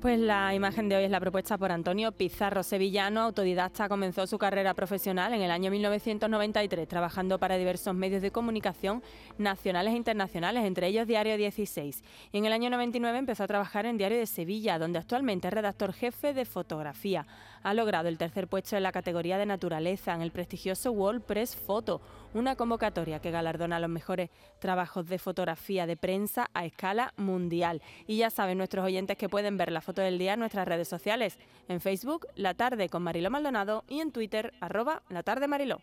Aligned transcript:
Pues 0.00 0.20
la 0.20 0.54
imagen 0.54 0.88
de 0.88 0.94
hoy 0.94 1.02
es 1.02 1.10
la 1.10 1.18
propuesta 1.18 1.58
por 1.58 1.72
Antonio 1.72 2.12
Pizarro, 2.12 2.62
sevillano, 2.62 3.22
autodidacta, 3.22 3.88
comenzó 3.88 4.28
su 4.28 4.38
carrera 4.38 4.72
profesional 4.72 5.32
en 5.32 5.42
el 5.42 5.50
año 5.50 5.72
1993, 5.72 6.86
trabajando 6.86 7.40
para 7.40 7.56
diversos 7.56 7.96
medios 7.96 8.22
de 8.22 8.30
comunicación 8.30 9.02
nacionales 9.38 9.94
e 9.94 9.96
internacionales, 9.96 10.64
entre 10.64 10.86
ellos 10.86 11.08
Diario 11.08 11.36
16. 11.36 12.04
Y 12.30 12.38
en 12.38 12.44
el 12.44 12.52
año 12.52 12.70
99 12.70 13.18
empezó 13.18 13.42
a 13.42 13.48
trabajar 13.48 13.86
en 13.86 13.98
Diario 13.98 14.18
de 14.18 14.26
Sevilla, 14.26 14.78
donde 14.78 15.00
actualmente 15.00 15.48
es 15.48 15.54
redactor 15.54 15.92
jefe 15.92 16.32
de 16.32 16.44
fotografía. 16.44 17.26
Ha 17.64 17.74
logrado 17.74 18.08
el 18.08 18.18
tercer 18.18 18.46
puesto 18.46 18.76
en 18.76 18.84
la 18.84 18.92
categoría 18.92 19.36
de 19.36 19.46
naturaleza 19.46 20.14
en 20.14 20.22
el 20.22 20.30
prestigioso 20.30 20.92
World 20.92 21.22
Press 21.22 21.56
Photo, 21.56 22.00
una 22.34 22.54
convocatoria 22.54 23.18
que 23.18 23.32
galardona 23.32 23.80
los 23.80 23.90
mejores 23.90 24.30
trabajos 24.60 25.08
de 25.08 25.18
fotografía 25.18 25.86
de 25.86 25.96
prensa 25.96 26.48
a 26.54 26.64
escala 26.64 27.14
mundial. 27.16 27.82
Y 28.06 28.18
ya 28.18 28.30
saben 28.30 28.58
nuestros 28.58 28.84
oyentes 28.84 29.16
que 29.16 29.28
pueden 29.28 29.56
ver 29.56 29.72
la 29.72 29.80
foto 29.88 30.02
del 30.02 30.18
día 30.18 30.34
en 30.34 30.40
nuestras 30.40 30.68
redes 30.68 30.86
sociales, 30.86 31.38
en 31.66 31.80
Facebook 31.80 32.26
La 32.34 32.52
Tarde 32.52 32.90
con 32.90 33.02
Mariló 33.02 33.30
Maldonado 33.30 33.84
y 33.88 34.00
en 34.00 34.12
Twitter 34.12 34.52
arroba 34.60 35.02
La 35.08 35.22
Tarde 35.22 35.48
Mariló. 35.48 35.80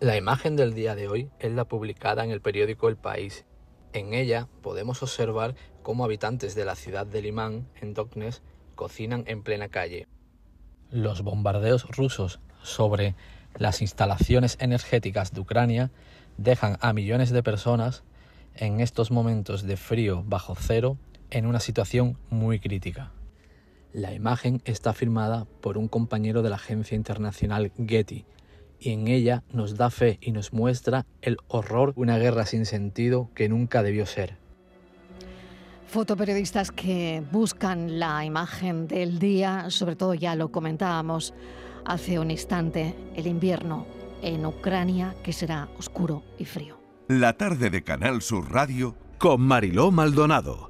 La 0.00 0.16
imagen 0.16 0.56
del 0.56 0.74
día 0.74 0.96
de 0.96 1.06
hoy 1.06 1.30
es 1.38 1.52
la 1.52 1.66
publicada 1.66 2.24
en 2.24 2.32
el 2.32 2.40
periódico 2.40 2.88
El 2.88 2.96
País. 2.96 3.46
En 3.92 4.12
ella 4.12 4.48
podemos 4.60 5.04
observar 5.04 5.54
cómo 5.84 6.04
habitantes 6.04 6.56
de 6.56 6.64
la 6.64 6.74
ciudad 6.74 7.06
de 7.06 7.22
Limán, 7.22 7.68
en 7.80 7.94
Doknes, 7.94 8.42
cocinan 8.74 9.22
en 9.28 9.44
plena 9.44 9.68
calle. 9.68 10.08
Los 10.90 11.22
bombardeos 11.22 11.88
rusos 11.96 12.40
sobre 12.60 13.14
las 13.54 13.82
instalaciones 13.82 14.56
energéticas 14.58 15.32
de 15.32 15.42
Ucrania 15.42 15.92
dejan 16.38 16.76
a 16.80 16.92
millones 16.92 17.30
de 17.30 17.44
personas 17.44 18.02
en 18.56 18.80
estos 18.80 19.12
momentos 19.12 19.62
de 19.62 19.76
frío 19.76 20.24
bajo 20.26 20.56
cero 20.56 20.96
en 21.30 21.46
una 21.46 21.60
situación 21.60 22.16
muy 22.30 22.58
crítica. 22.60 23.12
La 23.92 24.14
imagen 24.14 24.62
está 24.64 24.92
firmada 24.92 25.46
por 25.60 25.76
un 25.76 25.88
compañero 25.88 26.42
de 26.42 26.50
la 26.50 26.56
agencia 26.56 26.96
internacional 26.96 27.72
Getty 27.76 28.24
y 28.78 28.90
en 28.92 29.08
ella 29.08 29.42
nos 29.52 29.76
da 29.76 29.90
fe 29.90 30.18
y 30.22 30.32
nos 30.32 30.52
muestra 30.52 31.06
el 31.22 31.36
horror 31.48 31.94
de 31.94 32.00
una 32.00 32.18
guerra 32.18 32.46
sin 32.46 32.66
sentido 32.66 33.30
que 33.34 33.48
nunca 33.48 33.82
debió 33.82 34.06
ser. 34.06 34.36
Fotoperiodistas 35.86 36.70
que 36.70 37.22
buscan 37.32 37.98
la 37.98 38.24
imagen 38.24 38.86
del 38.86 39.18
día, 39.18 39.66
sobre 39.70 39.96
todo 39.96 40.14
ya 40.14 40.36
lo 40.36 40.52
comentábamos 40.52 41.34
hace 41.84 42.18
un 42.20 42.30
instante, 42.30 42.94
el 43.16 43.26
invierno 43.26 43.86
en 44.22 44.46
Ucrania 44.46 45.16
que 45.24 45.32
será 45.32 45.68
oscuro 45.78 46.22
y 46.38 46.44
frío. 46.44 46.78
La 47.08 47.32
tarde 47.32 47.70
de 47.70 47.82
Canal 47.82 48.22
Sur 48.22 48.52
Radio 48.52 48.94
con 49.18 49.40
Mariló 49.40 49.90
Maldonado, 49.90 50.69